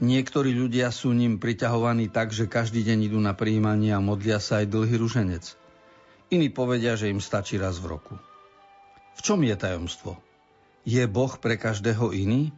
[0.00, 4.64] Niektorí ľudia sú ním priťahovaní tak, že každý deň idú na príjmanie a modlia sa
[4.64, 5.44] aj dlhý ruženec.
[6.32, 8.16] Iní povedia, že im stačí raz v roku.
[9.14, 10.16] V čom je tajomstvo?
[10.88, 12.48] Je Boh pre každého iný?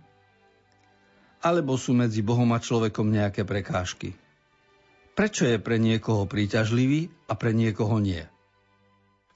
[1.43, 4.15] alebo sú medzi Bohom a človekom nejaké prekážky?
[5.13, 8.23] Prečo je pre niekoho príťažlivý a pre niekoho nie?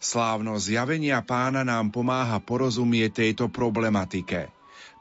[0.00, 4.48] Slávno zjavenia pána nám pomáha porozumieť tejto problematike.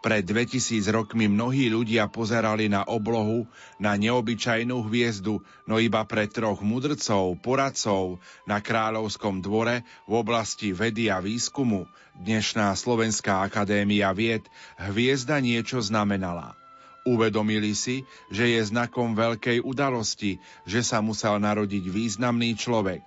[0.06, 3.50] Pred 2000 rokmi mnohí ľudia pozerali na oblohu,
[3.82, 11.10] na neobyčajnú hviezdu, no iba pre troch mudrcov, poradcov na kráľovskom dvore v oblasti vedy
[11.10, 11.90] a výskumu,
[12.22, 14.46] dnešná Slovenská akadémia vied,
[14.78, 16.54] hviezda niečo znamenala–
[17.06, 18.02] Uvedomili si,
[18.34, 23.06] že je znakom veľkej udalosti, že sa musel narodiť významný človek.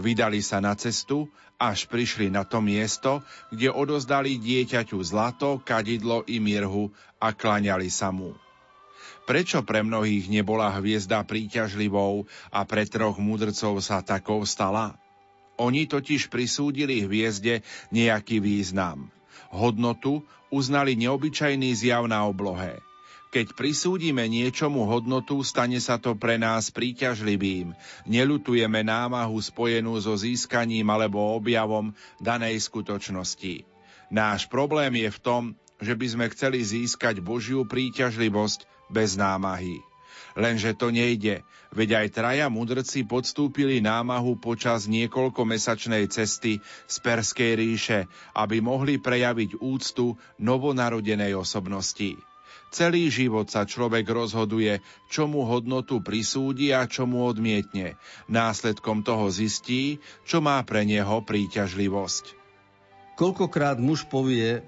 [0.00, 3.22] Vydali sa na cestu, až prišli na to miesto,
[3.54, 6.90] kde odozdali dieťaťu zlato, kadidlo i mirhu
[7.22, 8.34] a klaňali sa mu.
[9.24, 15.00] Prečo pre mnohých nebola hviezda príťažlivou a pre troch mudrcov sa takou stala?
[15.56, 19.08] Oni totiž prisúdili hviezde nejaký význam.
[19.48, 20.20] Hodnotu
[20.52, 22.78] uznali neobyčajný zjav na oblohe–
[23.34, 27.74] keď prisúdime niečomu hodnotu, stane sa to pre nás príťažlivým.
[28.06, 31.90] Nelutujeme námahu spojenú so získaním alebo objavom
[32.22, 33.66] danej skutočnosti.
[34.14, 35.42] Náš problém je v tom,
[35.82, 39.82] že by sme chceli získať Božiu príťažlivosť bez námahy.
[40.38, 41.42] Lenže to nejde,
[41.74, 48.06] veď aj traja mudrci podstúpili námahu počas niekoľkomesačnej cesty z Perskej ríše,
[48.38, 52.33] aby mohli prejaviť úctu novonarodenej osobnosti.
[52.74, 57.94] Celý život sa človek rozhoduje, čomu hodnotu prisúdi a čomu odmietne.
[58.26, 62.34] Následkom toho zistí, čo má pre neho príťažlivosť.
[63.14, 64.66] Koľkokrát muž povie,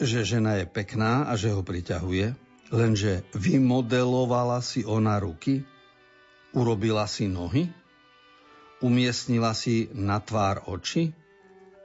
[0.00, 2.32] že žena je pekná a že ho priťahuje,
[2.72, 5.68] lenže vymodelovala si ona ruky,
[6.56, 7.68] urobila si nohy,
[8.80, 11.12] umiestnila si na tvár oči.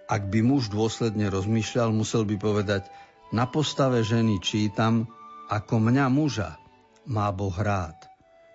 [0.08, 2.88] Ak by muž dôsledne rozmýšľal, musel by povedať,
[3.36, 5.19] na postave ženy čítam,
[5.50, 6.62] ako mňa muža
[7.10, 7.98] má Boh rád,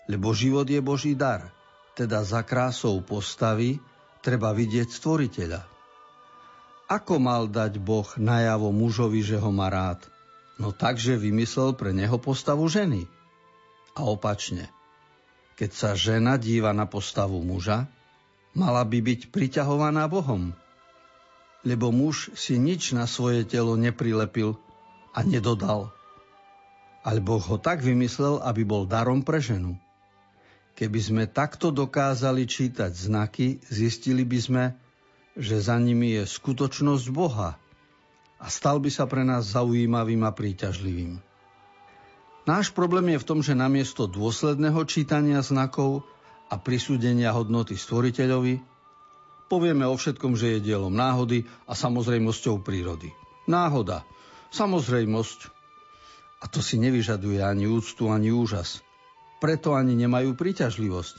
[0.07, 1.51] lebo život je Boží dar,
[1.99, 3.83] teda za krásou postavy
[4.23, 5.67] treba vidieť stvoriteľa.
[6.87, 10.07] Ako mal dať Boh najavo mužovi, že ho má rád?
[10.55, 13.11] No takže vymyslel pre neho postavu ženy.
[13.99, 14.71] A opačne.
[15.59, 17.91] Keď sa žena díva na postavu muža,
[18.55, 20.55] mala by byť priťahovaná Bohom.
[21.67, 24.55] Lebo muž si nič na svoje telo neprilepil
[25.11, 25.91] a nedodal–
[27.05, 29.77] ale Boh ho tak vymyslel, aby bol darom pre ženu.
[30.75, 34.65] Keby sme takto dokázali čítať znaky, zistili by sme,
[35.39, 37.61] že za nimi je skutočnosť Boha
[38.41, 41.23] a stal by sa pre nás zaujímavým a príťažlivým.
[42.45, 46.05] Náš problém je v tom, že namiesto dôsledného čítania znakov
[46.51, 48.61] a prisúdenia hodnoty stvoriteľovi,
[49.49, 53.15] povieme o všetkom, že je dielom náhody a samozrejmosťou prírody.
[53.49, 54.03] Náhoda,
[54.51, 55.54] samozrejmosť,
[56.45, 58.85] a to si nevyžaduje ani úctu, ani úžas.
[59.41, 61.17] Preto ani nemajú príťažlivosť.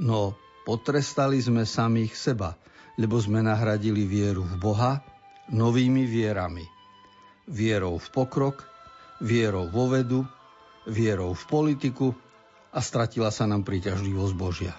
[0.00, 0.32] No
[0.64, 2.56] potrestali sme samých seba,
[2.96, 5.04] lebo sme nahradili vieru v Boha
[5.52, 6.64] novými vierami.
[7.44, 8.64] Vierou v pokrok,
[9.20, 10.24] vierou vo vedu,
[10.88, 12.16] vierou v politiku
[12.72, 14.72] a stratila sa nám príťažlivosť Božia.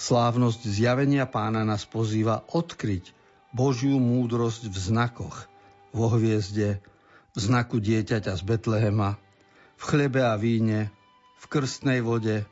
[0.00, 3.12] Slávnosť zjavenia pána nás pozýva odkryť
[3.52, 5.46] Božiu múdrosť v znakoch,
[5.94, 6.82] vo hviezde,
[7.34, 9.18] znaku dieťaťa z Betlehema,
[9.74, 10.94] v chlebe a víne,
[11.42, 12.46] v krstnej vode,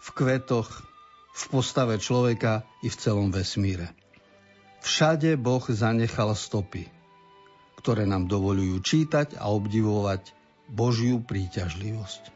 [0.00, 0.68] v kvetoch,
[1.36, 3.92] v postave človeka i v celom vesmíre.
[4.80, 6.88] Všade Boh zanechal stopy,
[7.76, 10.32] ktoré nám dovolujú čítať a obdivovať
[10.72, 12.32] Božiu príťažlivosť.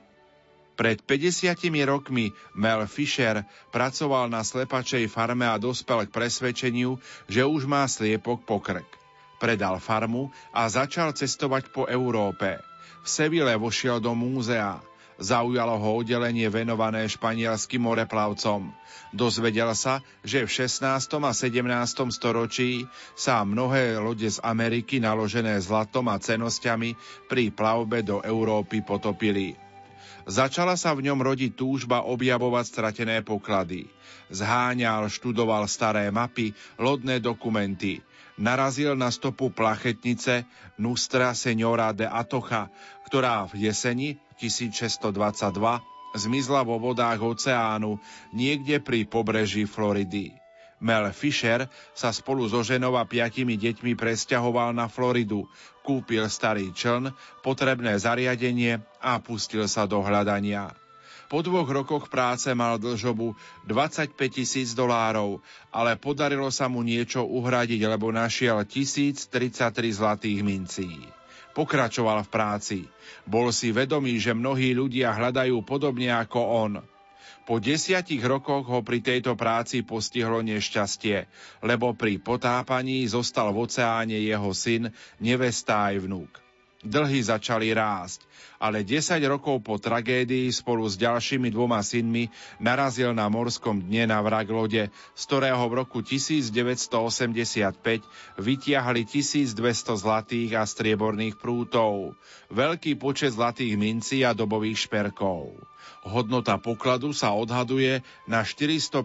[0.77, 6.97] Pred 50 rokmi Mel Fisher pracoval na slepačej farme a dospel k presvedčeniu,
[7.29, 9.00] že už má sliepok pokrk.
[9.41, 12.61] Predal farmu a začal cestovať po Európe.
[13.01, 14.85] V Seville vošiel do múzea.
[15.21, 18.73] Zaujalo ho oddelenie venované španielským moreplavcom.
[19.13, 20.85] Dozvedel sa, že v 16.
[21.21, 21.61] a 17.
[22.09, 26.97] storočí sa mnohé lode z Ameriky naložené zlatom a cenosťami
[27.29, 29.57] pri plavbe do Európy potopili.
[30.25, 33.89] Začala sa v ňom rodiť túžba objavovať stratené poklady.
[34.31, 38.05] Zháňal, študoval staré mapy, lodné dokumenty.
[38.41, 40.49] Narazil na stopu plachetnice
[40.81, 42.73] Nustra Senora de Atocha,
[43.05, 45.21] ktorá v jeseni 1622
[46.17, 48.01] zmizla vo vodách oceánu
[48.33, 50.33] niekde pri pobreží Floridy.
[50.81, 55.45] Mel Fisher sa spolu so ženou a piatimi deťmi presťahoval na Floridu,
[55.85, 57.13] kúpil starý čln,
[57.45, 60.73] potrebné zariadenie a pustil sa do hľadania.
[61.31, 65.39] Po dvoch rokoch práce mal dlžobu 25 tisíc dolárov,
[65.71, 69.31] ale podarilo sa mu niečo uhradiť, lebo našiel 1033
[69.95, 70.91] zlatých mincí.
[71.55, 72.79] Pokračoval v práci.
[73.31, 76.73] Bol si vedomý, že mnohí ľudia hľadajú podobne ako on.
[77.47, 81.31] Po desiatich rokoch ho pri tejto práci postihlo nešťastie,
[81.63, 84.91] lebo pri potápaní zostal v oceáne jeho syn,
[85.23, 86.50] nevesta aj vnúk.
[86.81, 88.25] Dlhy začali rásť,
[88.57, 94.17] ale 10 rokov po tragédii spolu s ďalšími dvoma synmi narazil na morskom dne na
[94.25, 98.01] vrak lode, z ktorého v roku 1985
[98.41, 99.61] vytiahli 1200
[99.93, 102.17] zlatých a strieborných prútov,
[102.49, 105.61] veľký počet zlatých mincí a dobových šperkov.
[106.01, 109.05] Hodnota pokladu sa odhaduje na 450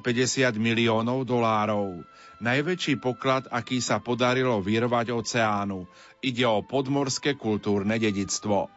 [0.55, 2.07] miliónov dolárov.
[2.43, 5.87] Najväčší poklad, aký sa podarilo vyrvať oceánu.
[6.19, 8.67] Ide o podmorské kultúrne dedictvo.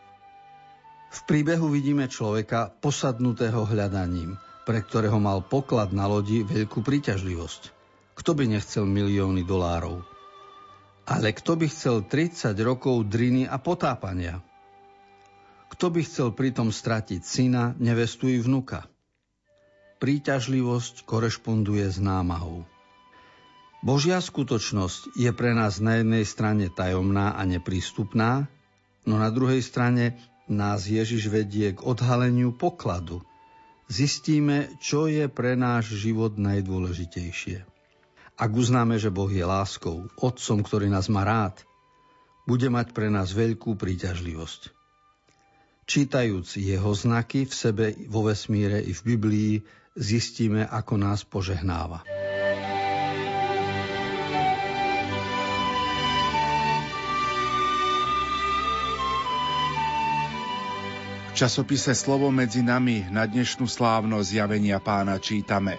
[1.08, 7.74] V príbehu vidíme človeka posadnutého hľadaním, pre ktorého mal poklad na lodi veľkú príťažlivosť.
[8.14, 10.04] Kto by nechcel milióny dolárov?
[11.08, 14.44] Ale kto by chcel 30 rokov driny a potápania?
[15.72, 18.86] Kto by chcel pritom stratiť syna, nevestu i vnuka?
[19.98, 22.68] Príťažlivosť korešponduje s námahou.
[23.78, 28.50] Božia skutočnosť je pre nás na jednej strane tajomná a neprístupná,
[29.06, 30.18] no na druhej strane
[30.50, 33.22] nás Ježiš vedie k odhaleniu pokladu.
[33.86, 37.62] Zistíme, čo je pre náš život najdôležitejšie.
[38.38, 41.62] Ak uznáme, že Boh je láskou, Otcom, ktorý nás má rád,
[42.50, 44.74] bude mať pre nás veľkú príťažlivosť.
[45.88, 49.52] Čítajúc jeho znaky v sebe, vo vesmíre i v Biblii,
[49.96, 52.04] zistíme, ako nás požehnáva.
[61.38, 65.78] Časopise Slovo medzi nami na dnešnú slávnosť zjavenia pána čítame.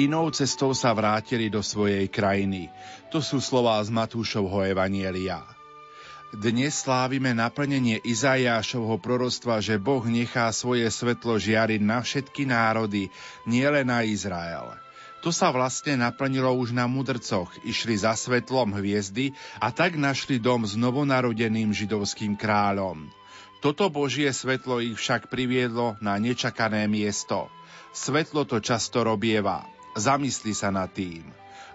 [0.00, 2.72] Inou cestou sa vrátili do svojej krajiny.
[3.12, 5.44] To sú slová z Matúšovho Evanielia.
[6.32, 13.12] Dnes slávime naplnenie Izajášovho prorostva, že Boh nechá svoje svetlo žiariť na všetky národy,
[13.44, 14.72] nielen na Izrael.
[15.20, 20.64] To sa vlastne naplnilo už na mudrcoch, išli za svetlom hviezdy a tak našli dom
[20.64, 23.17] s novonarodeným židovským kráľom.
[23.58, 27.50] Toto Božie svetlo ich však priviedlo na nečakané miesto.
[27.90, 29.66] Svetlo to často robieva.
[29.98, 31.26] Zamysli sa nad tým.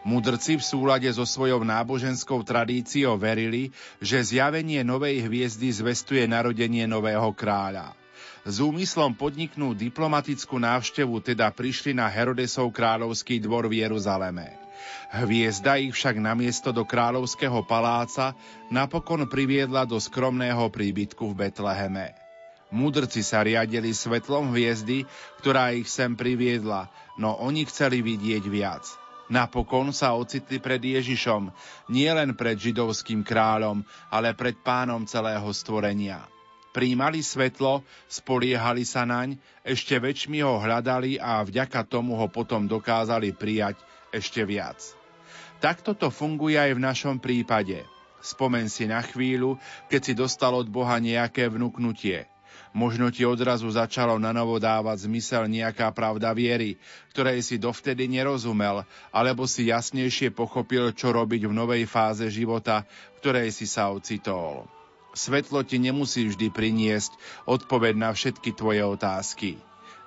[0.08, 7.32] Mudrci v súlade so svojou náboženskou tradíciou verili, že zjavenie novej hviezdy zvestuje narodenie nového
[7.36, 7.96] kráľa.
[8.43, 14.62] S úmyslom podniknúť diplomatickú návštevu teda prišli na Herodesov kráľovský dvor v Jeruzaleme.
[15.13, 18.34] Hviezda ich však namiesto do kráľovského paláca
[18.74, 22.17] napokon priviedla do skromného príbytku v Betleheme.
[22.74, 25.06] Mudrci sa riadili svetlom hviezdy,
[25.43, 26.89] ktorá ich sem priviedla,
[27.22, 28.86] no oni chceli vidieť viac–
[29.32, 31.48] Napokon sa ocitli pred Ježišom,
[31.89, 36.28] nie len pred židovským kráľom, ale pred pánom celého stvorenia.
[36.69, 43.32] Príjmali svetlo, spoliehali sa naň, ešte väčšmi ho hľadali a vďaka tomu ho potom dokázali
[43.32, 43.78] prijať
[44.13, 44.78] ešte viac.
[45.58, 47.82] Takto to funguje aj v našom prípade.
[48.23, 52.30] Spomen si na chvíľu, keď si dostal od Boha nejaké vnúknutie–
[52.74, 56.82] Možno ti odrazu začalo na novo dávať zmysel nejaká pravda viery,
[57.14, 58.82] ktorej si dovtedy nerozumel,
[59.14, 62.82] alebo si jasnejšie pochopil, čo robiť v novej fáze života,
[63.22, 64.66] ktorej si sa ocitol.
[65.14, 67.14] Svetlo ti nemusí vždy priniesť
[67.45, 69.61] odpoveď na všetky tvoje otázky.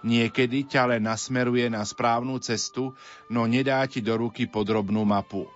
[0.07, 2.95] Niekedy ťa len nasmeruje na správnu cestu,
[3.27, 5.51] no nedá ti do ruky podrobnú mapu.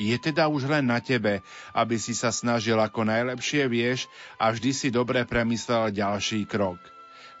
[0.00, 1.44] Je teda už len na tebe,
[1.76, 4.08] aby si sa snažil ako najlepšie vieš
[4.40, 6.80] a vždy si dobre premyslel ďalší krok.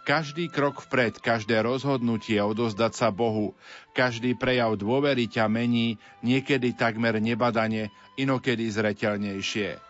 [0.04, 3.56] Každý krok vpred, každé rozhodnutie odozdať sa Bohu,
[3.96, 7.88] každý prejav dôvery ťa mení, niekedy takmer nebadane,
[8.20, 9.89] inokedy zreteľnejšie.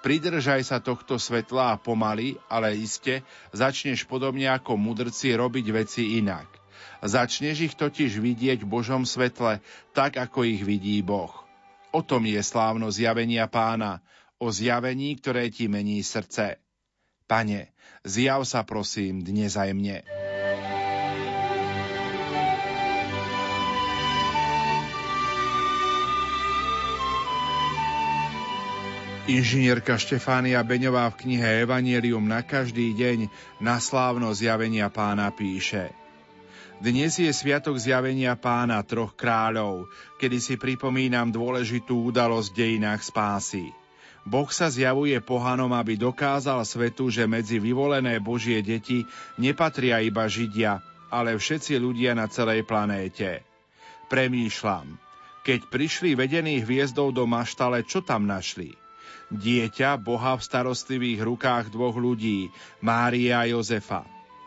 [0.00, 3.20] Pridržaj sa tohto svetla a pomaly, ale iste,
[3.52, 6.48] začneš podobne ako mudrci robiť veci inak.
[7.04, 9.60] Začneš ich totiž vidieť v Božom svetle,
[9.92, 11.32] tak ako ich vidí Boh.
[11.92, 14.00] O tom je slávno zjavenia pána,
[14.40, 16.56] o zjavení, ktoré ti mení srdce.
[17.28, 20.00] Pane, zjav sa prosím dnes aj mne.
[29.30, 33.30] Inžinierka Štefánia Beňová v knihe Evangelium na každý deň
[33.62, 35.94] na slávno zjavenia pána píše
[36.82, 39.86] Dnes je sviatok zjavenia pána troch kráľov,
[40.18, 43.70] kedy si pripomínam dôležitú udalosť v dejinách spásy.
[44.26, 49.06] Boh sa zjavuje pohanom, aby dokázal svetu, že medzi vyvolené Božie deti
[49.38, 53.46] nepatria iba Židia, ale všetci ľudia na celej planéte.
[54.10, 54.98] Premýšľam,
[55.46, 58.89] keď prišli vedení hviezdou do maštale, čo tam našli?
[59.30, 62.50] Dieťa Boha v starostlivých rukách dvoch ľudí,
[62.82, 64.02] Mária a Jozefa.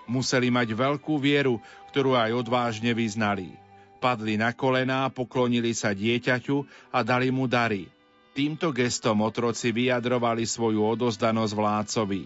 [0.07, 3.55] Museli mať veľkú vieru, ktorú aj odvážne vyznali.
[4.03, 7.87] Padli na kolená, poklonili sa dieťaťu a dali mu dary–
[8.33, 12.25] Týmto gestom otroci vyjadrovali svoju odozdanosť vládcovi.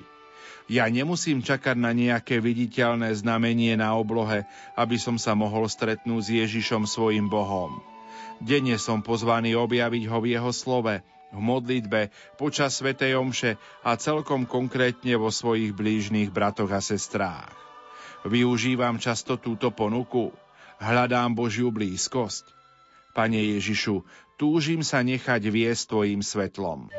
[0.72, 4.48] Ja nemusím čakať na nejaké viditeľné znamenie na oblohe,
[4.80, 7.84] aby som sa mohol stretnúť s Ježišom svojim Bohom.
[8.40, 12.10] Denne som pozvaný objaviť ho v jeho slove, v modlitbe,
[12.40, 17.52] počas svätej omše a celkom konkrétne vo svojich blížnych bratoch a sestrách.
[18.28, 20.34] Využívam často túto ponuku.
[20.78, 22.50] Hľadám Božiu blízkosť.
[23.18, 24.06] Pane Ježišu,
[24.38, 26.92] túžim sa nechať viesť Tvojim svetlom.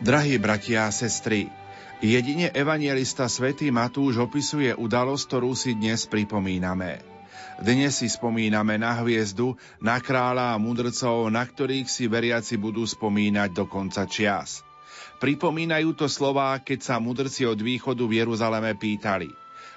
[0.00, 1.52] Drahí bratia a sestry,
[2.00, 7.04] jedine evangelista svätý Matúš opisuje udalosť, ktorú si dnes pripomíname.
[7.60, 9.52] Dnes si spomíname na hviezdu,
[9.84, 14.64] na kráľa a mudrcov, na ktorých si veriaci budú spomínať do konca čias.
[15.20, 19.28] Pripomínajú to slová, keď sa mudrci od východu v Jeruzaleme pýtali,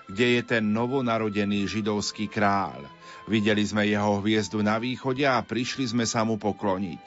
[0.08, 2.88] kde je ten novonarodený židovský kráľ.
[3.28, 7.04] Videli sme jeho hviezdu na východe a prišli sme sa mu pokloniť.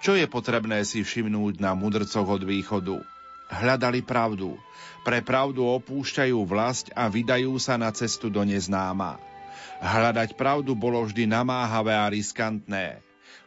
[0.00, 3.15] Čo je potrebné si všimnúť na mudrcoch od východu?
[3.46, 4.58] Hľadali pravdu.
[5.06, 9.22] Pre pravdu opúšťajú vlast a vydajú sa na cestu do neznáma.
[9.78, 12.98] Hľadať pravdu bolo vždy namáhavé a riskantné.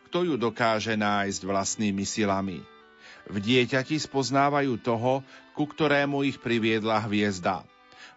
[0.07, 2.63] Kto ju dokáže nájsť vlastnými silami?
[3.29, 5.21] V dieťati spoznávajú toho,
[5.53, 7.67] ku ktorému ich priviedla hviezda.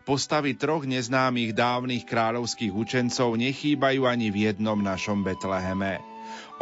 [0.03, 6.03] Postavy troch neznámych dávnych kráľovských učencov nechýbajú ani v jednom našom Betleheme.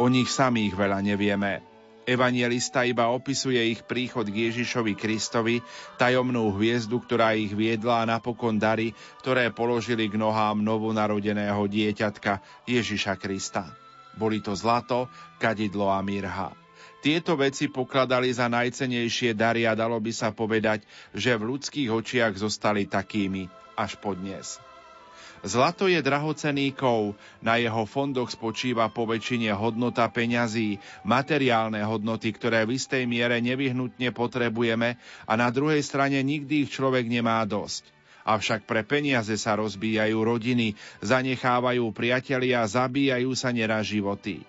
[0.01, 1.70] O nich samých veľa nevieme.
[2.09, 5.61] Evangelista iba opisuje ich príchod k Ježišovi Kristovi,
[6.01, 13.21] tajomnú hviezdu, ktorá ich viedla a napokon dary, ktoré položili k nohám novonarodeného dieťatka Ježiša
[13.21, 13.69] Krista.
[14.17, 16.51] Boli to zlato, kadidlo a mirha.
[17.01, 20.85] Tieto veci pokladali za najcenejšie dary a dalo by sa povedať,
[21.17, 24.70] že v ľudských očiach zostali takými až podnes.
[25.41, 32.61] Zlato je drahocený kov, na jeho fondoch spočíva po väčšine hodnota peňazí, materiálne hodnoty, ktoré
[32.69, 37.89] v istej miere nevyhnutne potrebujeme a na druhej strane nikdy ich človek nemá dosť.
[38.21, 44.45] Avšak pre peniaze sa rozbíjajú rodiny, zanechávajú priatelia zabíjajú sa neraz životy.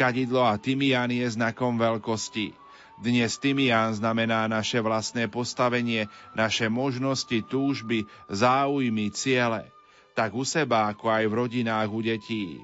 [0.00, 2.56] Kadidlo a tymián je znakom veľkosti.
[3.04, 9.71] Dnes tymián znamená naše vlastné postavenie, naše možnosti, túžby, záujmy, ciele.
[10.12, 12.60] Tak u seba, ako aj v rodinách u detí.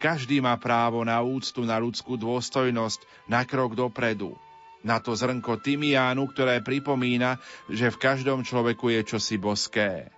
[0.00, 4.32] Každý má právo na úctu, na ľudskú dôstojnosť, na krok dopredu.
[4.80, 7.36] Na to zrnko tymiánu, ktoré pripomína,
[7.68, 10.08] že v každom človeku je čosi boské.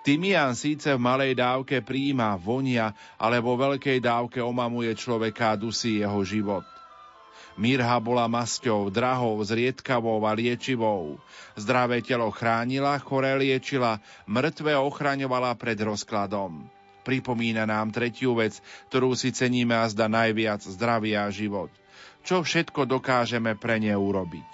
[0.00, 6.00] Tymian síce v malej dávke príjma, vonia, ale vo veľkej dávke omamuje človeka a dusí
[6.00, 6.64] jeho život.
[7.60, 11.20] Mirha bola masťou, drahou, zriedkavou a liečivou.
[11.60, 16.64] Zdravé telo chránila, choré liečila, mŕtve ochraňovala pred rozkladom.
[17.04, 21.68] Pripomína nám tretiu vec, ktorú si ceníme a zda najviac zdravia život.
[22.24, 24.48] Čo všetko dokážeme pre ne urobiť?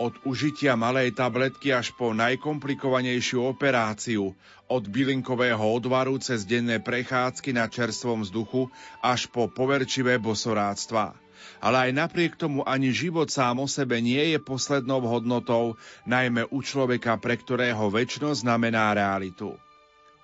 [0.00, 4.32] Od užitia malej tabletky až po najkomplikovanejšiu operáciu,
[4.66, 8.70] od bylinkového odvaru cez denné prechádzky na čerstvom vzduchu
[9.02, 11.14] až po poverčivé bosoráctva.
[11.62, 16.58] Ale aj napriek tomu ani život sám o sebe nie je poslednou hodnotou, najmä u
[16.60, 19.54] človeka, pre ktorého väčšnosť znamená realitu.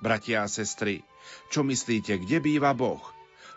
[0.02, 1.06] Bratia a sestry,
[1.54, 3.00] čo myslíte, kde býva Boh?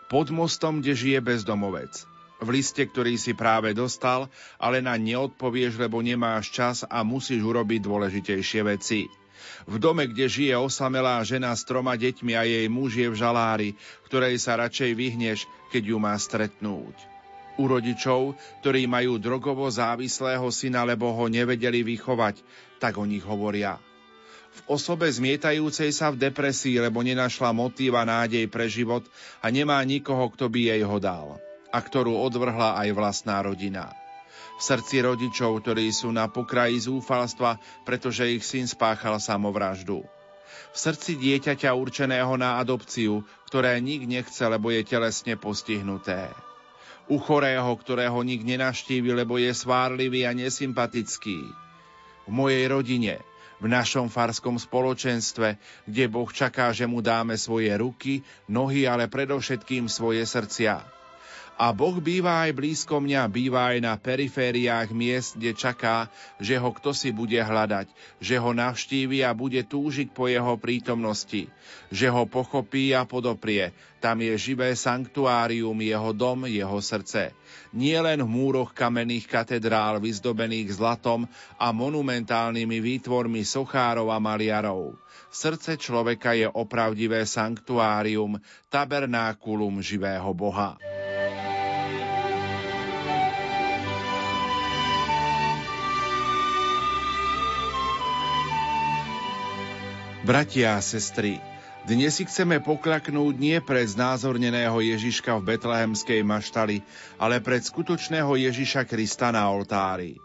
[0.06, 2.06] Pod mostom, kde žije bezdomovec
[2.36, 4.28] v liste, ktorý si práve dostal,
[4.60, 9.08] ale na neodpovieš, lebo nemáš čas a musíš urobiť dôležitejšie veci.
[9.66, 13.70] V dome, kde žije osamelá žena s troma deťmi a jej muž je v žalári,
[14.08, 15.38] ktorej sa radšej vyhneš,
[15.70, 16.96] keď ju má stretnúť.
[17.56, 22.44] U rodičov, ktorí majú drogovo závislého syna, lebo ho nevedeli vychovať,
[22.76, 23.80] tak o nich hovoria.
[24.56, 29.04] V osobe zmietajúcej sa v depresii, lebo nenašla motíva nádej pre život
[29.44, 31.36] a nemá nikoho, kto by jej ho dal
[31.72, 33.92] a ktorú odvrhla aj vlastná rodina.
[34.56, 40.00] V srdci rodičov, ktorí sú na pokraji zúfalstva, pretože ich syn spáchal samovraždu.
[40.72, 46.32] V srdci dieťaťa určeného na adopciu, ktoré nik nechce, lebo je telesne postihnuté.
[47.12, 51.38] U chorého, ktorého nik nenaštívi, lebo je svárlivý a nesympatický.
[52.24, 53.20] V mojej rodine,
[53.60, 59.86] v našom farskom spoločenstve, kde Boh čaká, že mu dáme svoje ruky, nohy, ale predovšetkým
[59.86, 60.95] svoje srdcia
[61.56, 66.68] a Boh býva aj blízko mňa, býva aj na perifériách miest, kde čaká, že ho
[66.68, 67.88] kto si bude hľadať,
[68.20, 71.48] že ho navštívi a bude túžiť po jeho prítomnosti,
[71.88, 73.72] že ho pochopí a podoprie.
[74.04, 77.32] Tam je živé sanktuárium, jeho dom, jeho srdce.
[77.72, 81.24] Nie len v múroch kamenných katedrál vyzdobených zlatom
[81.56, 85.00] a monumentálnymi výtvormi sochárov a maliarov.
[85.32, 88.36] Srdce človeka je opravdivé sanktuárium,
[88.68, 90.76] tabernákulum živého Boha.
[100.26, 101.38] Bratia a sestry,
[101.86, 106.82] dnes si chceme poklaknúť nie pred znázorneného Ježiška v betlehemskej maštali,
[107.14, 110.18] ale pred skutočného Ježiša Krista na oltári.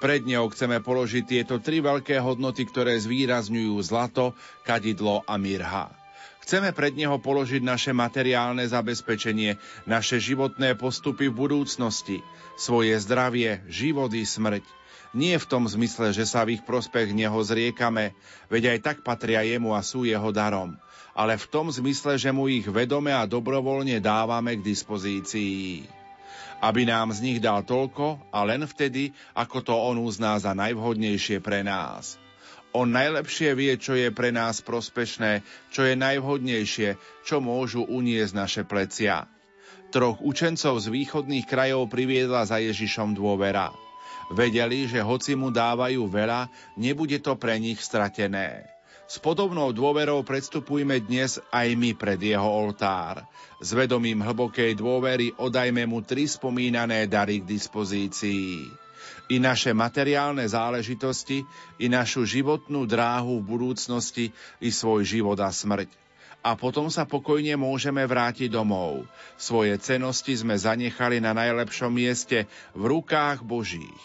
[0.00, 4.32] Pred ňou chceme položiť tieto tri veľké hodnoty, ktoré zvýrazňujú zlato,
[4.64, 5.92] kadidlo a mirha.
[6.48, 12.24] Chceme pred neho položiť naše materiálne zabezpečenie, naše životné postupy v budúcnosti,
[12.56, 14.64] svoje zdravie, život i smrť–
[15.12, 18.16] nie v tom zmysle, že sa v ich prospech neho zriekame,
[18.48, 20.76] veď aj tak patria jemu a sú jeho darom,
[21.12, 25.84] ale v tom zmysle, že mu ich vedome a dobrovoľne dávame k dispozícii.
[26.62, 31.42] Aby nám z nich dal toľko a len vtedy, ako to on uzná za najvhodnejšie
[31.42, 32.22] pre nás.
[32.72, 36.96] On najlepšie vie, čo je pre nás prospešné, čo je najvhodnejšie,
[37.28, 39.28] čo môžu uniesť naše plecia.
[39.92, 43.76] Troch učencov z východných krajov priviedla za Ježišom dôvera.
[44.30, 46.46] Vedeli, že hoci mu dávajú veľa,
[46.78, 48.68] nebude to pre nich stratené.
[49.12, 53.20] S podobnou dôverou predstupujme dnes aj my pred jeho oltár.
[53.60, 58.72] S vedomím hlbokej dôvery odajme mu tri spomínané dary k dispozícii.
[59.28, 61.44] I naše materiálne záležitosti,
[61.76, 64.32] i našu životnú dráhu v budúcnosti,
[64.64, 66.01] i svoj život a smrť
[66.42, 69.06] a potom sa pokojne môžeme vrátiť domov.
[69.38, 74.02] Svoje cenosti sme zanechali na najlepšom mieste v rukách Božích.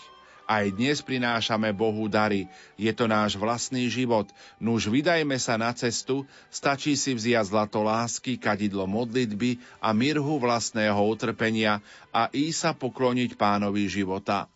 [0.47, 2.47] Aj dnes prinášame Bohu dary.
[2.79, 4.31] Je to náš vlastný život.
[4.63, 11.03] Nuž vydajme sa na cestu, stačí si vziať zlato lásky, kadidlo modlitby a mirhu vlastného
[11.03, 11.83] utrpenia
[12.15, 14.47] a í sa pokloniť pánovi života.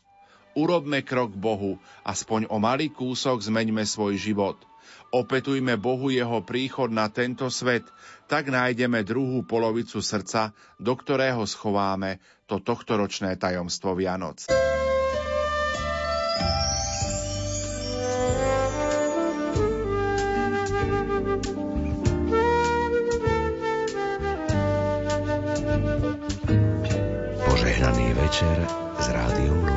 [0.56, 1.76] Urobme krok Bohu,
[2.08, 4.71] aspoň o malý kúsok zmeňme svoj život.
[5.12, 7.84] Opetujme Bohu jeho príchod na tento svet,
[8.32, 14.48] tak nájdeme druhú polovicu srdca, do ktorého schováme to tohtoročné tajomstvo Vianoc.
[27.52, 28.58] Požehnaný večer
[28.96, 29.71] s rádiom